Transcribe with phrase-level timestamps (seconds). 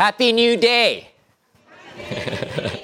[0.00, 1.10] Happy New Day!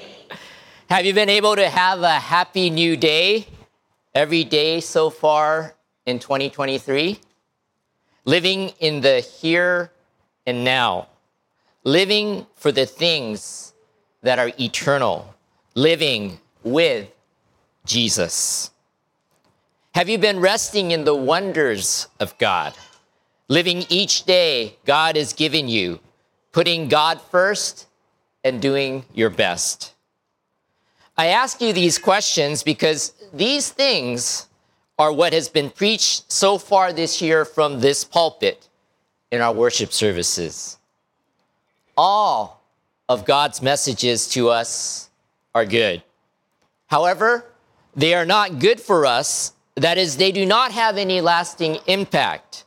[0.87, 3.47] have you been able to have a happy new day
[4.13, 5.73] every day so far
[6.05, 7.19] in 2023?
[8.25, 9.91] Living in the here
[10.45, 11.07] and now,
[11.83, 13.73] living for the things
[14.21, 15.33] that are eternal,
[15.73, 17.09] living with
[17.83, 18.69] Jesus.
[19.95, 22.75] Have you been resting in the wonders of God?
[23.47, 25.99] Living each day God has given you,
[26.57, 27.85] putting God first
[28.43, 29.93] and doing your best.
[31.15, 34.47] I ask you these questions because these things
[34.97, 38.69] are what has been preached so far this year from this pulpit
[39.31, 40.79] in our worship services.
[41.95, 42.63] All
[43.07, 45.11] of God's messages to us
[45.53, 46.01] are good.
[46.87, 47.45] However,
[47.95, 49.53] they are not good for us.
[49.75, 52.65] That is, they do not have any lasting impact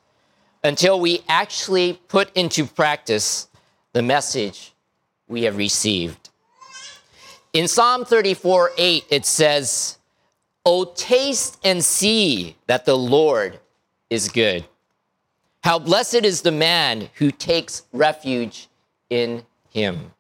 [0.63, 3.49] until we actually put into practice
[3.93, 4.73] the message
[5.29, 6.31] we have received.
[7.53, 9.99] In Psalm 34 8, it says,
[10.65, 13.59] Oh, taste and see that the Lord
[14.09, 14.65] is good.
[15.63, 18.69] How blessed is the man who takes refuge
[19.09, 20.13] in him.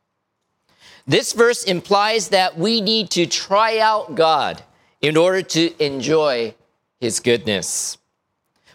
[1.06, 4.62] This verse implies that we need to try out God
[5.00, 6.54] in order to enjoy
[7.00, 7.98] his goodness.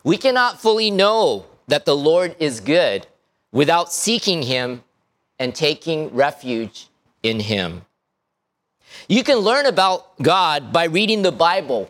[0.04, 3.08] We cannot fully know that the Lord is good
[3.56, 4.84] without seeking him
[5.40, 6.90] and taking refuge
[7.24, 7.86] in him.
[9.08, 11.90] You can learn about God by reading the Bible,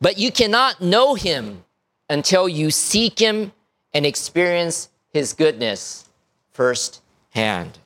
[0.00, 1.64] but you cannot know him
[2.08, 3.50] until you seek him
[3.92, 6.08] and experience his goodness
[6.52, 7.78] firsthand.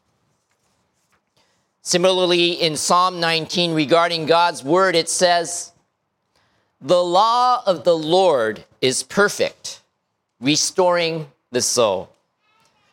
[1.81, 5.73] Similarly, in Psalm 19 regarding God's word, it says,
[6.83, 9.81] The law of the Lord is perfect,
[10.41, 12.14] restoring the soul.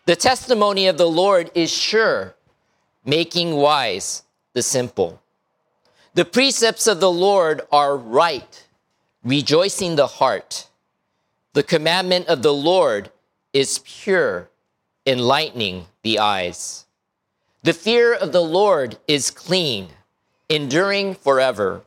[0.05, 2.35] The testimony of the Lord is sure,
[3.05, 5.21] making wise the simple.
[6.15, 8.65] The precepts of the Lord are right,
[9.23, 10.69] rejoicing the heart.
[11.53, 13.11] The commandment of the Lord
[13.53, 14.49] is pure,
[15.05, 16.85] enlightening the eyes.
[17.61, 19.89] The fear of the Lord is clean,
[20.49, 21.83] enduring forever.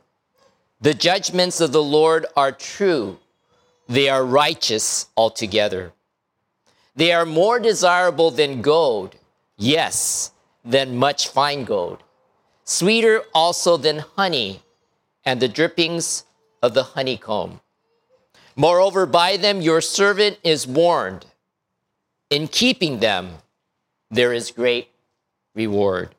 [0.79, 3.19] The judgments of the Lord are true,
[3.89, 5.91] they are righteous altogether.
[6.95, 9.15] They are more desirable than gold,
[9.57, 10.31] yes,
[10.63, 11.99] than much fine gold,
[12.63, 14.61] sweeter also than honey
[15.25, 16.23] and the drippings
[16.61, 17.59] of the honeycomb.
[18.55, 21.25] Moreover, by them your servant is warned.
[22.29, 23.37] In keeping them,
[24.09, 24.87] there is great
[25.53, 26.15] reward.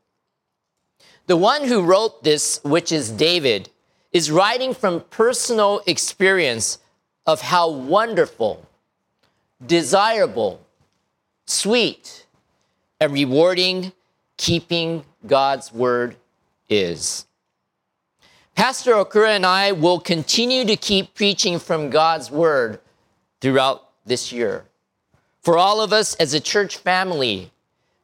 [1.27, 3.71] The one who wrote this, which is David,
[4.13, 6.79] is writing from personal experience
[7.27, 8.67] of how wonderful,
[9.65, 10.61] desirable,
[11.47, 12.27] sweet,
[13.01, 13.93] and rewarding
[14.37, 16.17] keeping God's word
[16.69, 17.27] is.
[18.55, 22.81] Pastor Okura and I will continue to keep preaching from God's word
[23.41, 24.65] throughout this year.
[25.43, 27.51] For all of us as a church family,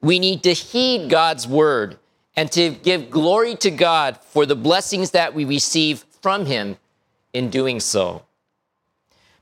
[0.00, 1.98] we need to heed God's word
[2.36, 6.76] and to give glory to God for the blessings that we receive from Him
[7.32, 8.22] in doing so.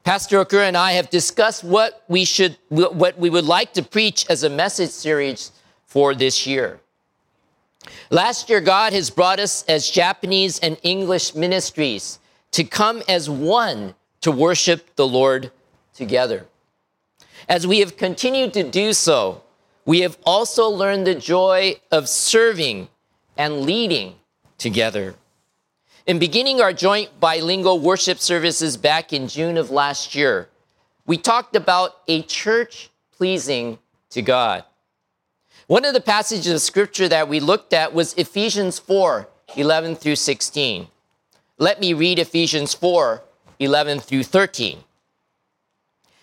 [0.04, 4.24] Pastor Okura and I have discussed what we should, what we would like to preach
[4.30, 5.52] as a message series
[5.84, 6.80] for this year.
[8.10, 12.18] Last year, God has brought us as Japanese and English ministries
[12.52, 15.50] to come as one to worship the Lord
[15.94, 16.46] together.
[17.48, 19.42] As we have continued to do so,
[19.84, 22.88] we have also learned the joy of serving
[23.36, 24.14] and leading
[24.58, 25.14] together.
[26.10, 30.48] In beginning our joint bilingual worship services back in June of last year,
[31.06, 33.78] we talked about a church pleasing
[34.08, 34.64] to God.
[35.68, 40.16] One of the passages of scripture that we looked at was Ephesians 4 11 through
[40.16, 40.88] 16.
[41.58, 43.22] Let me read Ephesians 4
[43.60, 44.82] 11 through 13.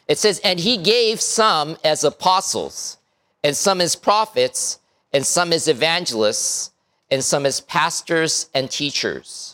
[0.10, 2.98] It says, And he gave some as apostles,
[3.42, 4.80] and some as prophets,
[5.14, 6.72] and some as evangelists,
[7.10, 9.54] and some as pastors and teachers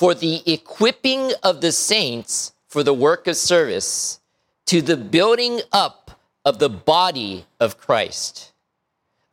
[0.00, 4.18] for the equipping of the saints for the work of service
[4.64, 6.12] to the building up
[6.42, 8.52] of the body of Christ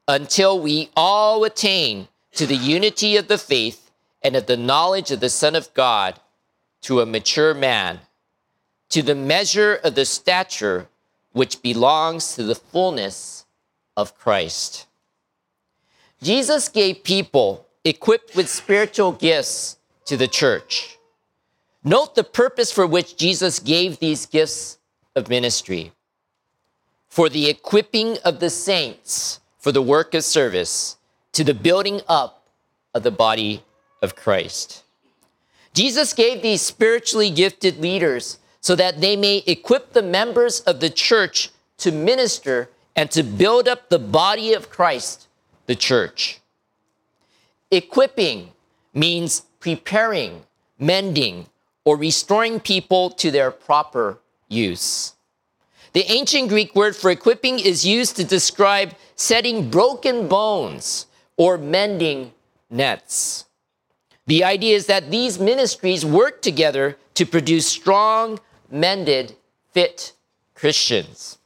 [0.10, 3.92] until we all attain to the unity of the faith
[4.22, 6.20] and of the knowledge of the Son of God
[6.82, 8.02] to a mature man,
[8.90, 10.90] to the measure of the stature
[11.32, 13.46] which belongs to the fullness
[13.96, 14.86] of Christ.
[16.22, 19.77] Jesus gave people equipped with spiritual gifts
[20.08, 20.98] to the church.
[21.84, 24.78] Note the purpose for which Jesus gave these gifts
[25.16, 25.92] of ministry
[27.08, 30.98] for the equipping of the saints for the work of service
[31.32, 32.48] to the building up
[32.94, 33.64] of the body
[34.02, 34.84] of Christ.
[35.74, 40.90] Jesus gave these spiritually gifted leaders so that they may equip the members of the
[40.90, 45.28] church to minister and to build up the body of Christ,
[45.68, 46.40] the church.
[47.72, 48.52] Equipping
[48.94, 49.44] means
[49.76, 50.44] preparing,
[50.80, 51.48] mending,
[51.84, 55.14] or restoring people to their proper use.
[55.94, 62.34] The ancient Greek word for equipping is used to describe setting broken bones or mending
[62.70, 63.46] nets.
[64.28, 68.40] The idea is that these ministries work together to produce strong,
[68.70, 69.36] mended,
[69.72, 70.14] fit
[70.54, 71.38] Christians.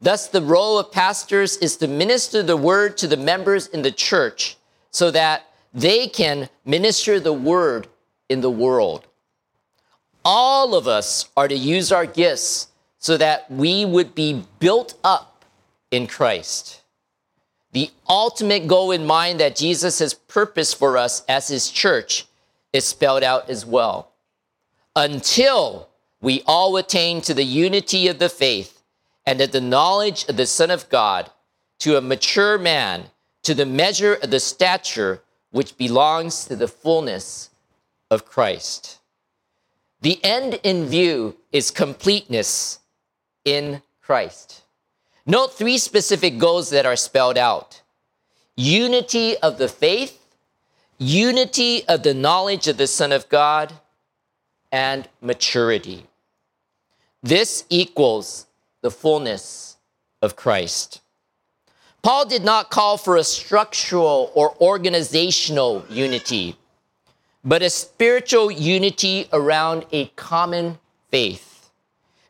[0.00, 3.90] Thus, the role of pastors is to minister the word to the members in the
[3.90, 4.56] church
[4.90, 7.88] so that they can minister the word
[8.28, 9.06] in the world.
[10.24, 12.68] All of us are to use our gifts
[12.98, 15.44] so that we would be built up
[15.90, 16.78] in Christ
[17.72, 22.26] the ultimate goal in mind that Jesus has purposed for us as his church
[22.72, 24.12] is spelled out as well.
[24.96, 25.88] Until
[26.20, 28.82] we all attain to the unity of the faith
[29.26, 31.30] and of the knowledge of the Son of God,
[31.80, 33.04] to a mature man,
[33.42, 37.50] to the measure of the stature which belongs to the fullness
[38.10, 38.98] of Christ.
[40.00, 42.78] The end in view is completeness
[43.44, 44.62] in Christ.
[45.26, 47.82] Note three specific goals that are spelled out
[48.56, 50.26] unity of the faith,
[50.98, 53.72] unity of the knowledge of the Son of God,
[54.72, 56.06] and maturity.
[57.22, 58.46] This equals
[58.80, 59.76] the fullness
[60.22, 61.00] of Christ.
[62.08, 66.56] Paul did not call for a structural or organizational unity,
[67.44, 70.78] but a spiritual unity around a common
[71.10, 71.68] faith.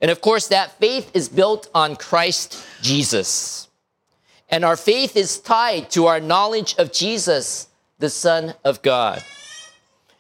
[0.00, 3.68] And of course, that faith is built on Christ Jesus.
[4.48, 7.68] And our faith is tied to our knowledge of Jesus,
[8.00, 9.22] the Son of God.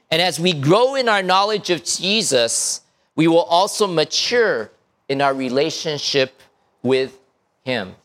[0.08, 2.82] And as we grow in our knowledge of Jesus,
[3.16, 4.70] we will also mature
[5.08, 6.42] in our relationship
[6.80, 7.18] with
[7.64, 7.96] Him.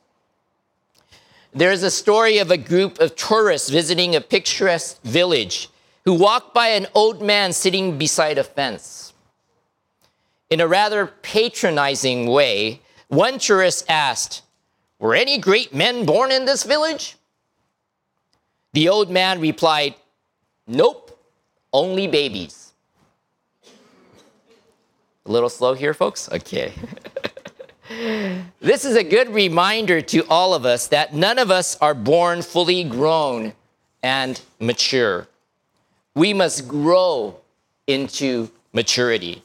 [1.55, 5.69] There's a story of a group of tourists visiting a picturesque village
[6.03, 9.13] who walked by an old man sitting beside a fence.
[10.49, 14.41] In a rather patronizing way, one tourist asked,
[14.97, 17.17] Were any great men born in this village?
[18.73, 19.93] The old man replied,
[20.65, 21.19] Nope,
[21.71, 22.73] only babies.
[25.25, 26.29] A little slow here, folks?
[26.31, 26.73] Okay.
[27.89, 32.41] this is a good reminder to all of us that none of us are born
[32.41, 33.53] fully grown
[34.01, 35.27] and mature.
[36.15, 37.39] We must grow
[37.87, 39.43] into maturity.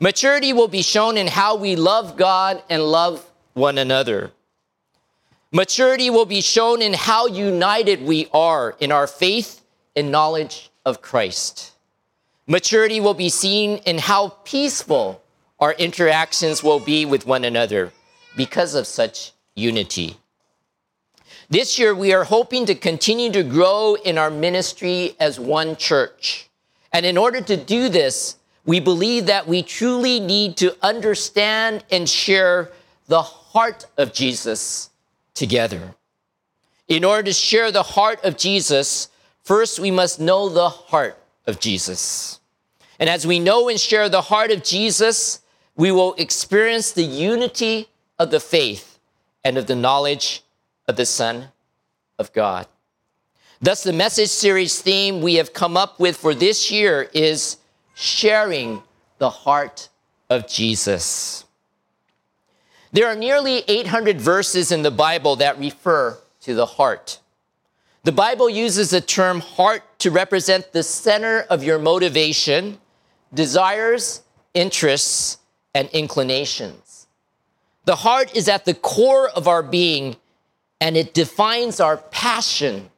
[0.00, 4.32] Maturity will be shown in how we love God and love one another.
[5.52, 9.62] Maturity will be shown in how united we are in our faith
[9.94, 11.72] and knowledge of Christ.
[12.46, 15.22] Maturity will be seen in how peaceful
[15.58, 17.92] our interactions will be with one another
[18.36, 20.16] because of such unity.
[21.48, 26.50] This year, we are hoping to continue to grow in our ministry as one church.
[26.92, 32.08] And in order to do this, we believe that we truly need to understand and
[32.08, 32.72] share
[33.06, 34.90] the heart of Jesus
[35.34, 35.94] together.
[36.88, 39.08] In order to share the heart of Jesus,
[39.44, 41.16] first we must know the heart
[41.46, 42.40] of Jesus.
[42.98, 45.40] And as we know and share the heart of Jesus,
[45.76, 48.98] we will experience the unity of the faith
[49.44, 50.42] and of the knowledge
[50.88, 51.48] of the Son
[52.18, 52.66] of God.
[53.60, 57.58] Thus, the message series theme we have come up with for this year is
[57.94, 58.82] sharing
[59.18, 59.88] the heart
[60.28, 61.44] of Jesus.
[62.92, 67.20] There are nearly 800 verses in the Bible that refer to the heart.
[68.04, 72.78] The Bible uses the term heart to represent the center of your motivation,
[73.34, 74.22] desires,
[74.54, 75.38] interests,
[75.76, 77.06] and inclinations.
[77.84, 80.16] The heart is at the core of our being
[80.80, 82.88] and it defines our passion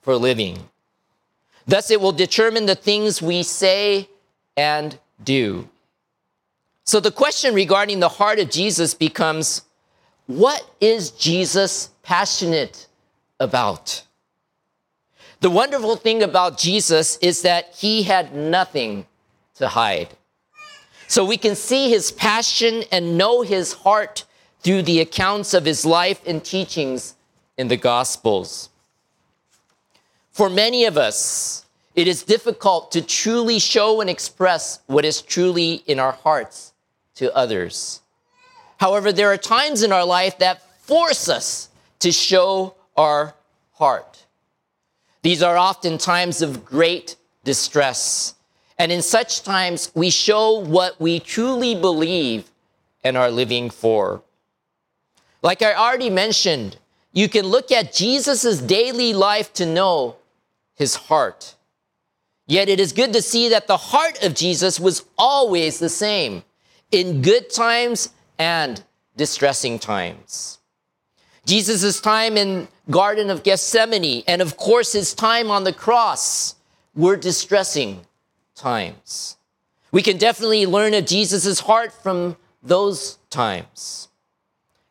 [0.00, 0.58] for living.
[1.66, 4.08] Thus, it will determine the things we say
[4.56, 5.68] and do.
[6.84, 9.62] So the question regarding the heart of Jesus becomes
[10.26, 12.86] what is Jesus passionate
[13.38, 14.04] about?
[15.40, 19.04] The wonderful thing about Jesus is that he had nothing
[19.56, 20.16] to hide.
[21.12, 24.24] So we can see his passion and know his heart
[24.60, 27.16] through the accounts of his life and teachings
[27.58, 28.70] in the Gospels.
[30.30, 35.82] For many of us, it is difficult to truly show and express what is truly
[35.86, 36.72] in our hearts
[37.16, 38.00] to others.
[38.78, 43.34] However, there are times in our life that force us to show our
[43.74, 44.24] heart.
[45.20, 48.34] These are often times of great distress.
[48.78, 52.50] And in such times, we show what we truly believe
[53.04, 54.22] and are living for.
[55.42, 56.78] Like I already mentioned,
[57.12, 60.16] you can look at Jesus' daily life to know
[60.74, 61.56] his heart.
[62.46, 66.42] Yet it is good to see that the heart of Jesus was always the same
[66.90, 68.82] in good times and
[69.16, 70.58] distressing times.
[71.46, 76.54] Jesus' time in Garden of Gethsemane and of course his time on the cross
[76.94, 78.06] were distressing
[78.62, 79.36] times.
[79.90, 84.08] We can definitely learn of Jesus' heart from those times.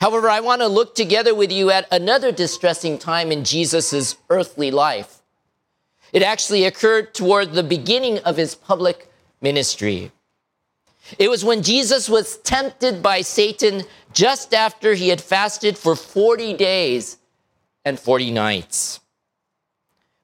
[0.02, 4.72] However, I want to look together with you at another distressing time in Jesus' earthly
[4.72, 5.22] life.
[6.12, 9.10] It actually occurred toward the beginning of his public
[9.42, 10.12] ministry.
[11.18, 16.54] It was when Jesus was tempted by Satan just after he had fasted for 40
[16.56, 17.18] days
[17.86, 19.00] and 40 nights.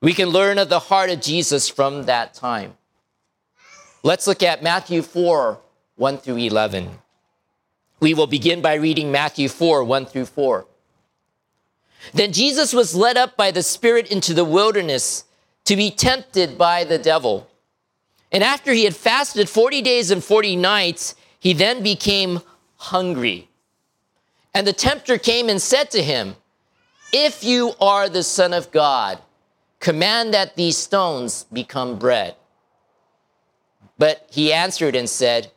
[0.01, 2.76] We can learn of the heart of Jesus from that time.
[4.07, 5.59] Let's look at Matthew 4
[5.97, 6.91] 1 through 11.
[7.99, 10.65] We will begin by reading Matthew 4 1 through 4.
[12.13, 15.25] Then Jesus was led up by the Spirit into the wilderness
[15.65, 17.49] to be tempted by the devil.
[18.31, 22.39] And after he had fasted 40 days and 40 nights, he then became
[22.77, 23.49] hungry.
[24.53, 26.37] And the tempter came and said to him,
[27.11, 29.19] If you are the Son of God,
[29.81, 32.37] command that these stones become bread.
[33.97, 35.51] But he answered and said,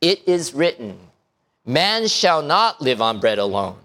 [0.00, 0.98] It is written,
[1.64, 3.76] Man shall not live on bread alone,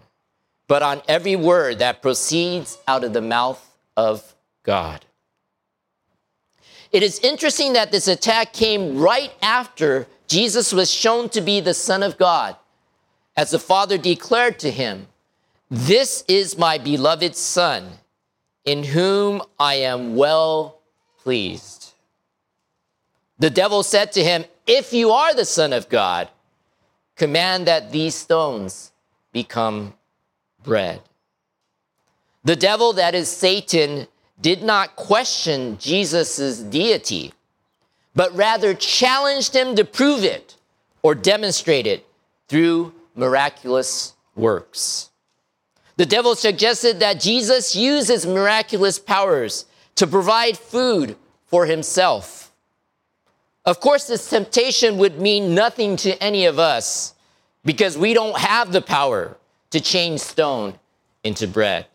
[0.68, 3.64] but on every word that proceeds out of the mouth
[3.96, 5.06] of God.
[6.92, 11.74] It is interesting that this attack came right after Jesus was shown to be the
[11.74, 12.56] Son of God,
[13.36, 15.08] as the Father declared to him,
[15.70, 17.90] This is my beloved Son,
[18.64, 20.80] in whom I am well
[21.22, 21.83] pleased.
[23.44, 26.30] The devil said to him, If you are the Son of God,
[27.18, 28.94] command that these stones
[29.34, 29.96] become
[30.64, 31.02] bread.
[32.46, 34.08] The devil, that is Satan,
[34.40, 37.34] did not question Jesus' deity,
[38.16, 40.56] but rather challenged him to prove it
[41.02, 42.08] or demonstrate it
[42.48, 45.10] through miraculous works.
[45.98, 52.43] The devil suggested that Jesus use his miraculous powers to provide food for himself.
[53.66, 57.14] Of course, this temptation would mean nothing to any of us
[57.64, 59.38] because we don't have the power
[59.72, 60.78] to change stone
[61.24, 61.88] into bread.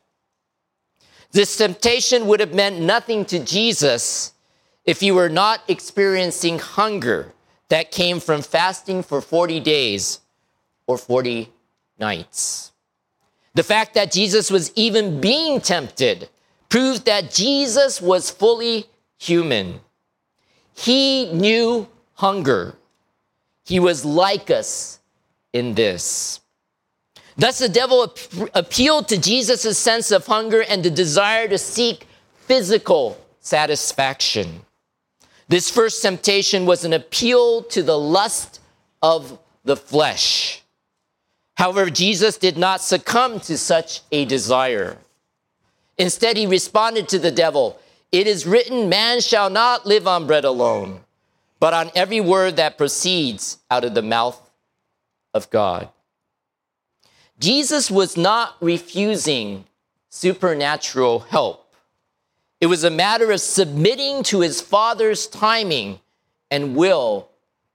[1.33, 4.33] This temptation would have meant nothing to Jesus
[4.87, 7.35] if he were not experiencing hunger
[7.69, 10.21] that came from fasting for 40 days
[10.87, 11.53] or 40
[11.99, 12.73] nights.
[13.55, 16.31] The fact that Jesus was even being tempted
[16.71, 18.87] proves that Jesus was fully
[19.19, 19.81] human.
[20.79, 22.77] He knew hunger.
[23.65, 25.01] He was like us
[25.53, 26.41] in this.
[27.37, 32.07] Thus, the devil ap- appealed to Jesus' sense of hunger and the desire to seek
[32.47, 34.63] physical satisfaction.
[35.49, 38.61] This first temptation was an appeal to the lust
[39.03, 40.63] of the flesh.
[41.57, 44.99] However, Jesus did not succumb to such a desire.
[45.97, 50.45] Instead, he responded to the devil It is written, Man shall not live on bread
[50.45, 51.01] alone,
[51.61, 54.51] but on every word that proceeds out of the mouth
[55.35, 55.89] of God.
[57.39, 59.65] Jesus was not refusing
[60.09, 61.73] supernatural help.
[62.61, 66.01] It was a matter of submitting to his Father's timing
[66.51, 67.29] and will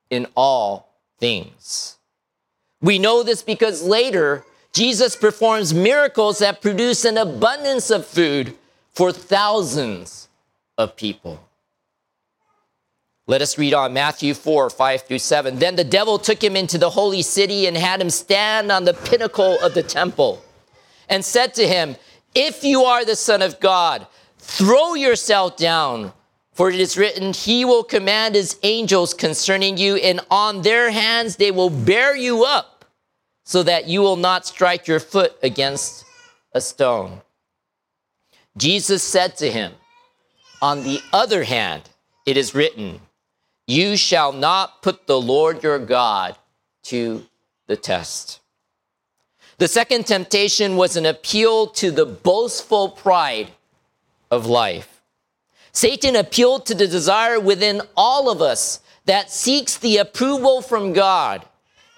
[0.09, 1.97] in all things.
[2.81, 8.57] We know this because later, Jesus performs miracles that produce an abundance of food
[8.91, 10.22] for thousands
[10.77, 11.39] of people.
[13.25, 15.59] Let us read on Matthew 4 5 through 7.
[15.59, 18.93] Then the devil took him into the holy city and had him stand on the
[18.93, 20.43] pinnacle of the temple
[21.07, 21.95] and said to him,
[22.35, 26.11] If you are the Son of God, throw yourself down,
[26.51, 31.37] for it is written, He will command His angels concerning you, and on their hands
[31.37, 32.85] they will bear you up,
[33.45, 36.05] so that you will not strike your foot against
[36.53, 37.21] a stone.
[38.55, 39.73] Jesus said to him,
[40.63, 41.89] On the other hand,
[42.25, 43.01] it is written,
[43.67, 46.37] you shall not put the Lord your God
[46.83, 47.25] to
[47.67, 48.39] the test.
[49.57, 53.51] The second temptation was an appeal to the boastful pride
[54.31, 55.01] of life.
[55.73, 61.45] Satan appealed to the desire within all of us that seeks the approval from God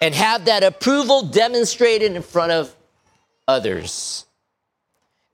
[0.02, 2.76] and have that approval demonstrated in front of
[3.48, 4.26] others.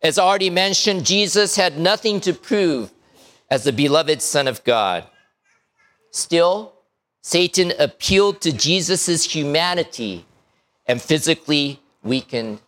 [0.02, 2.92] As already mentioned, Jesus had nothing to prove
[3.52, 5.06] as the beloved Son of God.
[6.10, 6.74] Still,
[7.22, 10.26] Satan appealed to Jesus' humanity
[10.88, 12.62] and physically weakened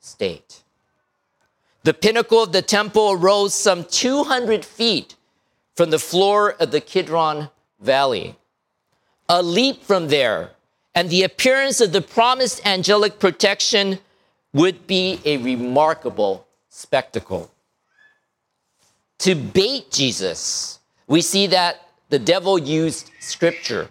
[0.00, 0.62] state.
[1.82, 5.14] The pinnacle of the temple rose some 200 feet
[5.76, 8.36] from the floor of the Kidron Valley.
[9.28, 10.50] A leap from there,
[10.94, 13.98] and the appearance of the promised angelic protection
[14.52, 17.50] would be a remarkable spectacle.
[19.20, 23.90] To bait Jesus, we see that the devil used scripture.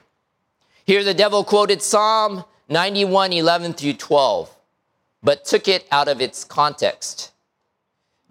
[0.86, 4.50] Here, the devil quoted Psalm 91 11 through 12,
[5.22, 7.32] but took it out of its context.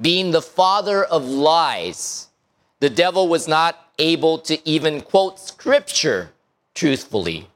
[0.01, 2.31] Being the father of lies,
[2.81, 6.31] the devil was not able to even quote scripture
[6.75, 7.49] truthfully.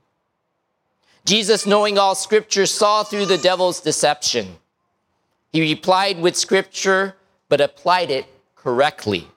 [1.24, 4.58] Jesus, knowing all scripture, saw through the devil's deception.
[5.52, 7.16] He replied with scripture,
[7.48, 8.26] but applied it
[8.62, 9.28] correctly.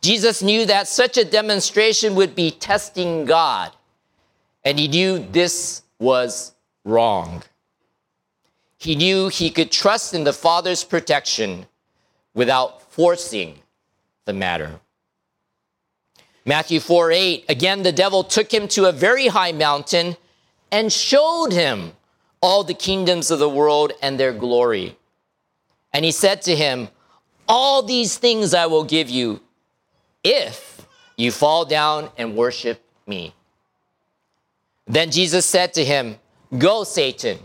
[0.00, 3.72] Jesus knew that such a demonstration would be testing God,
[4.64, 6.52] and he knew this was
[6.84, 7.42] wrong.
[8.78, 11.66] He knew he could trust in the Father's protection
[12.32, 13.58] without forcing
[14.24, 14.80] the matter.
[16.46, 20.16] Matthew 4 8, again, the devil took him to a very high mountain
[20.72, 21.92] and showed him
[22.40, 24.96] all the kingdoms of the world and their glory.
[25.92, 26.88] And he said to him,
[27.52, 29.40] All these things I will give you
[30.22, 33.34] if you fall down and worship me.
[34.86, 36.16] Then Jesus said to him,
[36.56, 37.40] Go, Satan,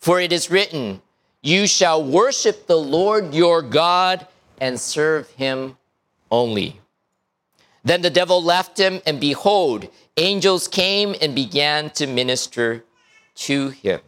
[0.00, 1.00] for it is written,
[1.40, 4.26] You shall worship the Lord your God
[4.60, 5.76] and serve him
[6.32, 6.80] only.
[7.84, 12.84] Then the devil left him, and behold, angels came and began to minister
[13.36, 14.00] to him.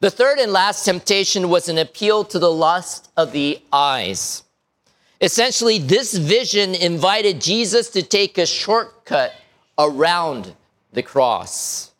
[0.00, 4.44] The third and last temptation was an appeal to the lust of the eyes.
[5.20, 9.34] Essentially, this vision invited Jesus to take a shortcut
[9.76, 10.54] around
[10.92, 11.90] the cross.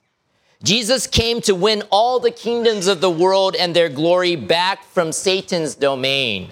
[0.62, 5.10] Jesus came to win all the kingdoms of the world and their glory back from
[5.10, 6.50] Satan's domain.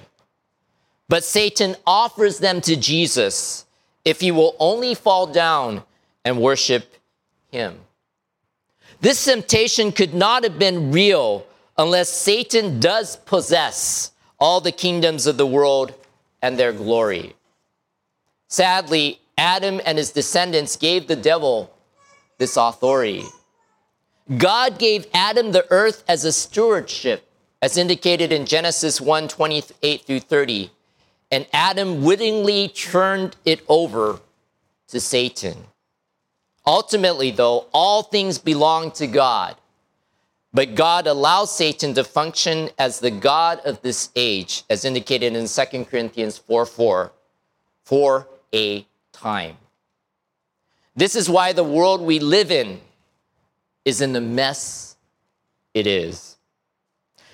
[1.08, 3.64] But Satan offers them to Jesus
[4.04, 5.84] if he will only fall down
[6.24, 6.94] and worship
[7.52, 7.78] him.
[9.00, 15.36] This temptation could not have been real unless Satan does possess all the kingdoms of
[15.36, 15.94] the world
[16.42, 17.34] and their glory.
[18.48, 21.70] Sadly, Adam and his descendants gave the devil
[22.38, 23.24] this authority.
[24.38, 27.28] God gave Adam the earth as a stewardship,
[27.62, 30.70] as indicated in Genesis 1 28 through 30,
[31.30, 34.20] and Adam wittingly turned it over
[34.88, 35.56] to Satan.
[36.66, 39.56] Ultimately, though, all things belong to God,
[40.52, 45.46] but God allows Satan to function as the God of this age, as indicated in
[45.46, 47.12] 2 Corinthians 4 4,
[47.84, 49.56] for a time.
[50.96, 52.80] This is why the world we live in
[53.84, 54.96] is in the mess
[55.74, 56.36] it is.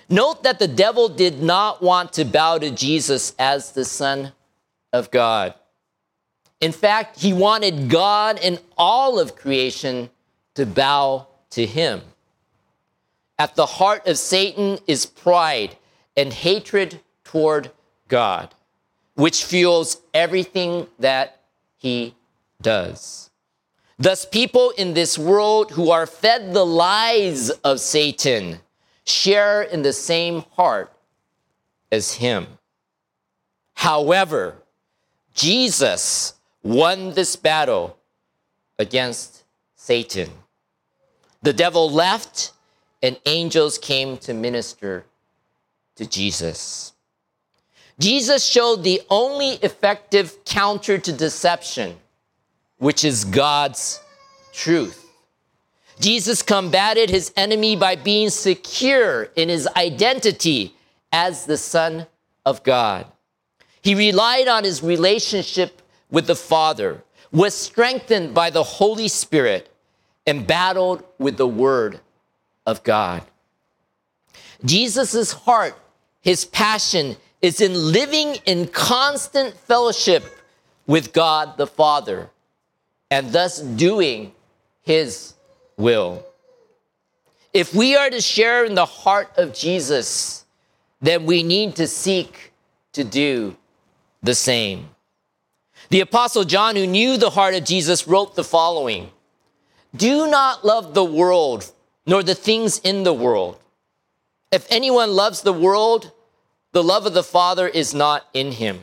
[0.09, 4.33] Note that the devil did not want to bow to Jesus as the Son
[4.91, 5.55] of God.
[6.63, 10.09] In fact, he wanted God and all of creation
[10.55, 12.03] to bow to him.
[13.37, 15.75] At the heart of Satan is pride
[16.15, 17.69] and hatred toward
[18.07, 18.55] God,
[19.15, 21.41] which fuels everything that
[21.75, 22.15] he
[22.61, 23.29] does.
[23.99, 28.59] Thus, people in this world who are fed the lies of Satan
[29.03, 30.93] share in the same heart
[31.91, 32.47] as him.
[33.73, 34.55] However,
[35.33, 37.97] Jesus won this battle
[38.79, 39.43] against
[39.75, 40.29] Satan.
[41.41, 42.53] The devil left,
[43.01, 45.05] and angels came to minister
[45.95, 46.93] to Jesus.
[47.99, 51.97] Jesus showed the only effective counter to deception
[52.77, 54.01] which is God's
[54.51, 54.99] truth.
[55.99, 60.75] Jesus combated his enemy by being secure in his identity
[61.11, 62.07] as the Son
[62.45, 63.05] of God.
[63.81, 65.82] He relied on his relationship
[66.13, 69.69] with the Father, was strengthened by the Holy Spirit,
[70.25, 71.99] and battled with the Word
[72.65, 73.23] of God.
[74.63, 75.75] Jesus' heart,
[76.21, 80.23] his passion, is in living in constant fellowship
[80.87, 82.29] with God the Father
[83.11, 84.31] and thus doing
[84.81, 85.33] his
[85.75, 86.23] will.
[87.53, 90.45] If we are to share in the heart of Jesus,
[91.01, 92.53] then we need to seek
[92.93, 93.57] to do
[94.21, 94.89] the same.
[95.93, 99.11] The Apostle John, who knew the heart of Jesus, wrote the following
[99.95, 101.71] Do not love the world,
[102.07, 103.59] nor the things in the world.
[104.51, 106.11] If anyone loves the world,
[106.71, 108.79] the love of the Father is not in him.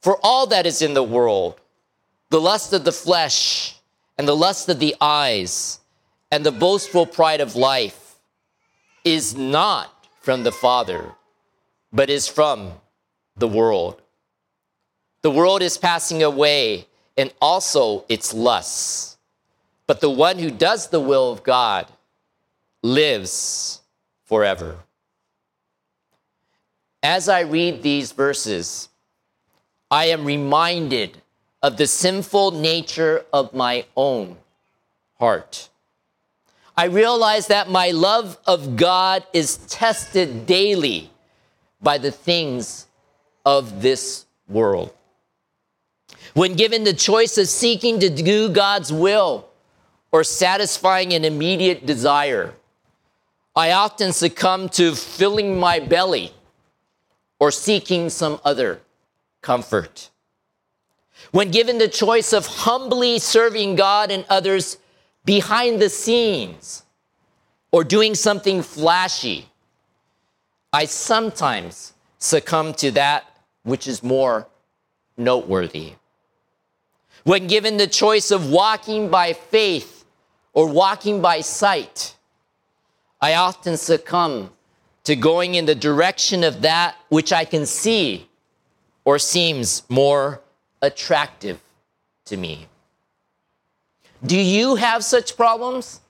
[0.00, 1.60] For all that is in the world,
[2.30, 3.76] the lust of the flesh,
[4.16, 5.78] and the lust of the eyes,
[6.32, 8.14] and the boastful pride of life,
[9.04, 11.12] is not from the Father,
[11.92, 12.72] but is from
[13.36, 14.00] the world.
[15.22, 19.16] The world is passing away, and also its lusts.
[19.86, 21.86] But the one who does the will of God
[22.82, 23.80] lives
[24.24, 24.76] forever.
[27.02, 28.88] As I read these verses,
[29.90, 31.22] I am reminded
[31.62, 34.36] of the sinful nature of my own
[35.18, 35.68] heart.
[36.76, 41.10] I realize that my love of God is tested daily
[41.82, 42.86] by the things
[43.44, 44.92] of this world.
[46.34, 49.48] When given the choice of seeking to do God's will
[50.12, 52.54] or satisfying an immediate desire,
[53.56, 56.32] I often succumb to filling my belly
[57.40, 58.80] or seeking some other
[59.42, 60.10] comfort.
[61.32, 64.78] When given the choice of humbly serving God and others
[65.24, 66.84] behind the scenes
[67.72, 69.48] or doing something flashy,
[70.72, 73.24] I sometimes succumb to that
[73.62, 74.46] which is more
[75.16, 75.94] noteworthy.
[77.24, 80.04] When given the choice of walking by faith
[80.52, 82.14] or walking by sight,
[83.20, 84.50] I often succumb
[85.04, 88.28] to going in the direction of that which I can see
[89.04, 90.40] or seems more
[90.82, 91.60] attractive
[92.26, 92.68] to me.
[94.24, 96.00] Do you have such problems?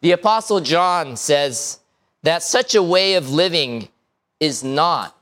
[0.00, 1.80] The Apostle John says
[2.22, 3.88] that such a way of living
[4.40, 5.16] is not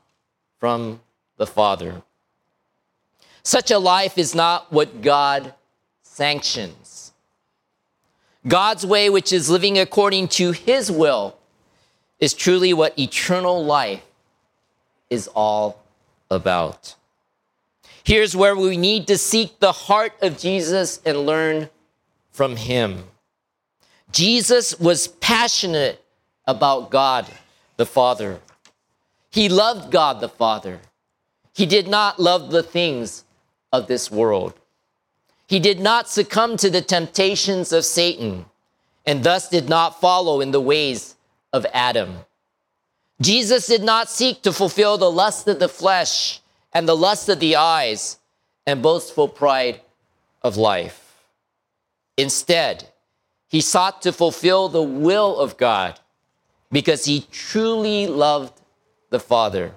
[0.59, 1.01] from
[1.37, 2.01] the Father.
[3.43, 5.53] Such a life is not what God
[6.01, 7.11] sanctions.
[8.47, 11.37] God's way, which is living according to his will,
[12.19, 14.03] is truly what eternal life
[15.09, 15.83] is all
[16.29, 16.95] about.
[18.03, 21.69] Here's where we need to seek the heart of Jesus and learn
[22.31, 23.05] from him.
[24.11, 26.03] Jesus was passionate
[26.45, 27.27] about God
[27.77, 28.39] the Father.
[29.31, 30.79] He loved God the Father.
[31.53, 33.23] He did not love the things
[33.73, 34.53] of this world.
[35.47, 38.45] He did not succumb to the temptations of Satan
[39.05, 41.15] and thus did not follow in the ways
[41.51, 42.19] of Adam.
[43.19, 46.39] Jesus did not seek to fulfill the lust of the flesh
[46.71, 48.19] and the lust of the eyes
[48.65, 49.81] and boastful pride
[50.41, 51.17] of life.
[52.17, 52.89] Instead,
[53.47, 55.99] he sought to fulfill the will of God
[56.71, 58.59] because he truly loved
[59.09, 59.73] the Father.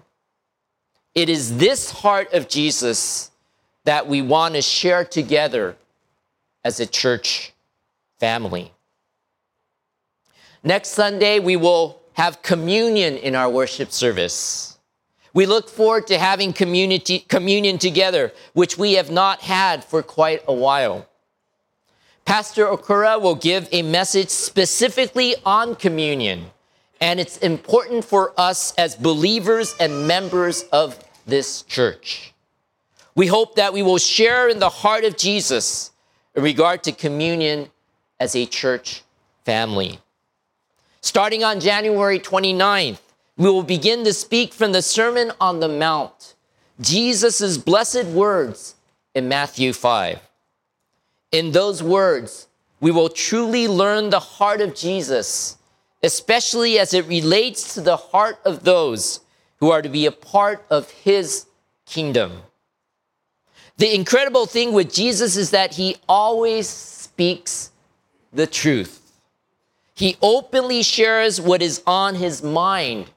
[1.14, 3.30] It is this heart of Jesus
[3.86, 5.76] that we want to share together
[6.64, 7.52] as a church
[8.18, 8.72] family.
[10.64, 14.78] Next Sunday, we will have communion in our worship service.
[15.32, 20.42] We look forward to having community, communion together, which we have not had for quite
[20.48, 21.06] a while.
[22.24, 26.46] Pastor Okura will give a message specifically on communion,
[27.00, 32.32] and it's important for us as believers and members of this church.
[33.16, 35.90] We hope that we will share in the heart of Jesus
[36.34, 37.70] in regard to communion
[38.20, 39.02] as a church
[39.42, 40.00] family.
[41.00, 43.00] Starting on January 29th,
[43.38, 46.34] we will begin to speak from the Sermon on the Mount,
[46.78, 48.74] Jesus' blessed words
[49.14, 50.20] in Matthew 5.
[51.32, 52.48] In those words,
[52.80, 55.56] we will truly learn the heart of Jesus,
[56.02, 59.20] especially as it relates to the heart of those
[59.58, 61.46] who are to be a part of his
[61.86, 62.42] kingdom.
[63.78, 67.70] The incredible thing with Jesus is that he always speaks
[68.32, 69.02] the truth.
[69.94, 73.10] He openly shares what is on his mind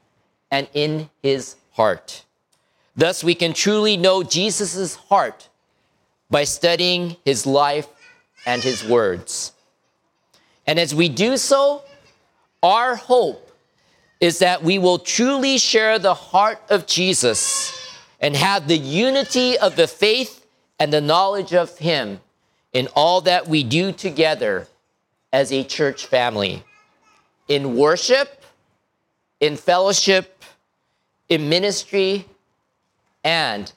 [0.52, 2.26] and in his heart.
[2.96, 5.48] Thus, we can truly know Jesus' heart
[6.30, 7.88] by studying his life
[8.46, 9.54] and his words.
[10.68, 11.84] And as we do so,
[12.62, 13.52] our hope
[14.20, 17.74] is that we will truly share the heart of Jesus
[18.20, 20.39] and have the unity of the faith
[20.79, 22.21] and the knowledge of Him
[22.73, 24.67] in all that we do together
[25.33, 26.63] as a church family
[27.49, 28.43] in worship,
[29.41, 30.43] in fellowship,
[31.29, 32.27] in ministry,
[33.23, 33.73] and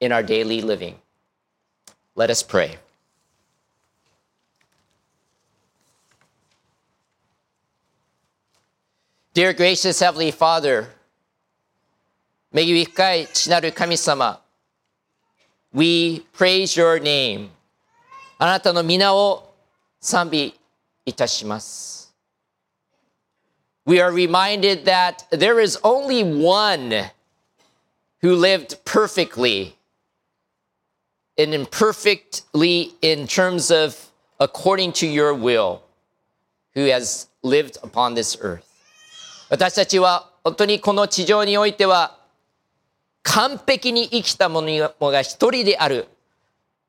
[0.00, 0.96] in our daily living.
[2.14, 2.78] Let us pray.
[9.34, 10.88] Dear gracious Heavenly Father,
[12.52, 14.40] may you 深い地なる神様
[15.73, 17.49] we praise your name.
[18.37, 19.53] あなたの御名を
[19.99, 20.59] 賛美
[21.05, 22.13] いたします。
[23.85, 27.11] We are reminded that there is only one
[28.21, 29.75] who lived perfectly
[31.37, 35.81] and imperfectly in terms of according to your will,
[36.75, 38.63] who has lived upon this earth.
[39.49, 42.17] 私たちは本当にこの地上においては
[43.23, 46.07] 完璧に生きた者が一人である。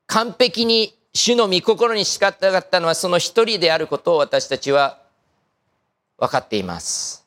[0.07, 4.99] 完璧に主の御心に叱ったかったのはその一人であることを私たちは
[6.19, 7.27] 分かっています。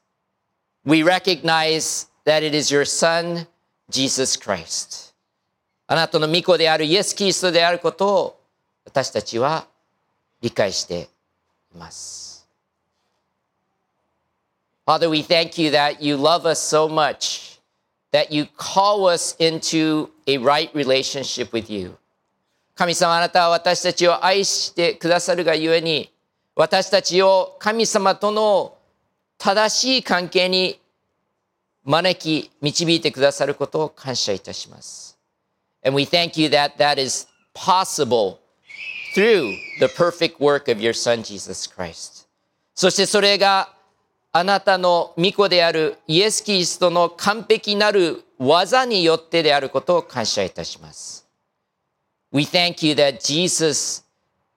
[0.86, 3.48] We recognize that it is your son,
[3.90, 5.14] Jesus Christ.
[5.88, 8.40] あなたの御子であるイエス・キリストであることを
[8.86, 9.68] 私たちは
[10.42, 11.10] 理解して
[11.74, 12.48] います。
[14.86, 17.55] Father, we thank you that you love us so much
[18.16, 21.98] that you call us into a right relationship with you.
[22.74, 26.10] 神様あなたは私たちを愛してくださるがゆえに
[26.56, 28.78] 私たちを神様との
[29.38, 30.80] 正しい関係に
[31.84, 35.18] 招き導いてくださることを感謝いたします。
[35.84, 38.38] And we thank you that that is possible
[39.14, 39.52] through
[39.82, 42.28] the perfect work of your Son Jesus Christ.
[42.74, 43.75] そしてそれが
[44.38, 51.26] あなたの御子であるイエス・キリストの完璧なる技によってであることを感謝いたします。
[52.34, 54.04] We thank you that Jesus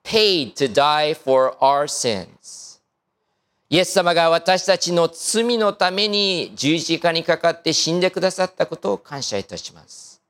[0.03, 2.81] paid to die for our sins.
[3.69, 10.21] イエス様が私たちの罪のために十字架にかかって死んでくださったことを感謝いたします。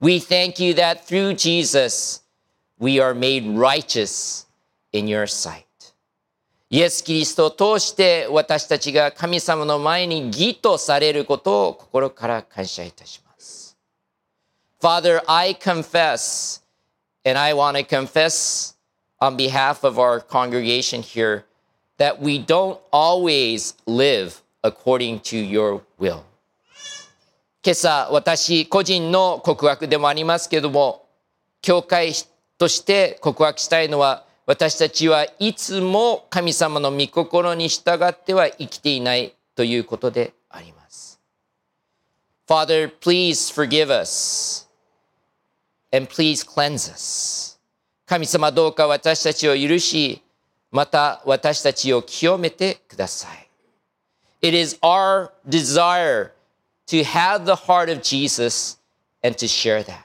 [0.00, 2.22] We thank you that through Jesus
[2.78, 4.46] we are made righteous
[4.92, 5.69] in your sight.
[6.72, 13.76] イエス・キリストを通して私たちが神様の前に義とされることを心から感謝いたします。
[14.80, 16.62] Father, I confess,
[17.28, 18.76] and I want to confess
[19.20, 21.42] on behalf of our congregation here,
[21.98, 26.22] that we don't always live according to your will.
[27.64, 31.04] 今朝、私個人の告白でもありますけども、
[31.62, 32.12] 教会
[32.58, 41.20] として告白したいのは私たちはいつも神様の御心に従っては生きていないということであります。
[42.48, 44.68] Father, please forgive us
[45.92, 47.60] and please cleanse us.
[48.06, 50.20] 神様どうか私たちを許し、
[50.72, 53.48] また私たちを清めてください。
[54.42, 56.32] It is our desire
[56.88, 58.80] to have the heart of Jesus
[59.22, 60.00] and to share that.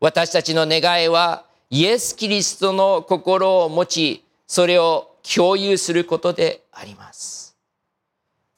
[0.00, 7.56] 私たちの願いはイエス・キリストの心を持ち、それを共有することであります。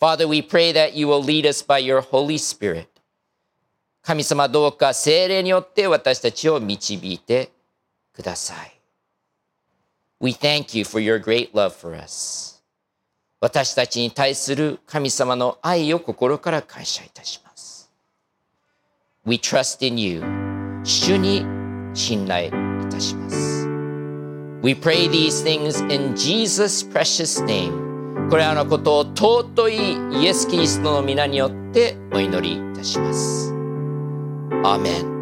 [0.00, 2.88] Father, we pray that you will lead us by your Holy Spirit.
[4.02, 7.52] 神様どうか精霊によって私たちを導いて
[8.12, 8.80] ください。
[10.20, 12.64] We thank you for your great love for us.
[13.38, 17.92] 私たちに対する神様の愛を心から感謝いたします。
[19.24, 20.20] We trust in you.
[20.82, 21.46] 主に
[21.94, 23.68] 信頼たします。
[24.62, 27.84] We pray these things in Jesus' precious name.
[28.30, 33.52] これらのことを尊いイエス・キリストの皆によってお祈りいたします。
[34.62, 35.14] アーメン。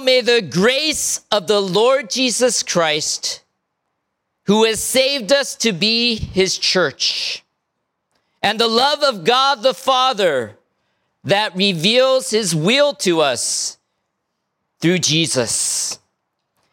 [0.00, 3.42] May the grace of the Lord Jesus Christ,
[4.44, 7.44] who has saved us to be his church,
[8.42, 10.56] and the love of God the Father
[11.24, 13.78] that reveals his will to us
[14.80, 15.98] through Jesus,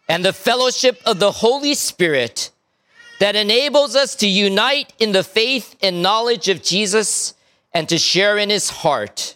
[0.08, 2.52] and the fellowship of the Holy Spirit
[3.20, 7.34] that enables us to unite in the faith and knowledge of Jesus
[7.74, 9.36] and to share in his heart,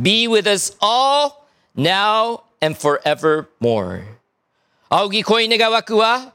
[0.00, 4.02] be with us all now and forevermore.
[4.88, 6.32] 仰ぎ恋願わくは、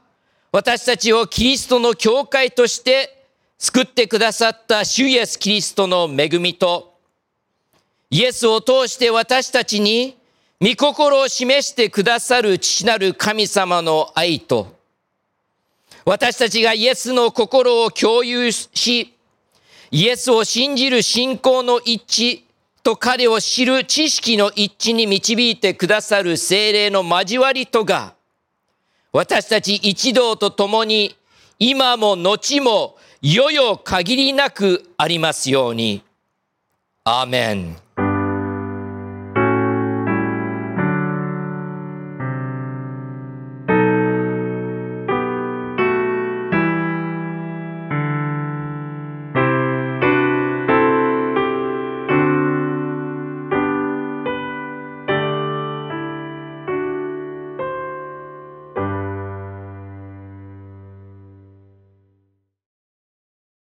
[0.52, 3.26] 私たちをキリストの教会として
[3.58, 6.94] 救ってくださった主イエス・キリストの恵みと、
[8.10, 10.18] イエスを通して私たちに
[10.60, 14.76] 御心を示してくださる父なる神様の愛と、
[16.04, 19.14] 私たちがイエスの心を共有し、
[19.90, 22.51] イエスを信じる信仰の一致
[22.82, 28.14] と彼を知る知識の一致に導いてくださる精霊の交わりとが、
[29.12, 31.16] 私たち一同と共に
[31.58, 36.02] 今も後もよよ限りなくありますように。
[37.04, 37.76] アーメン。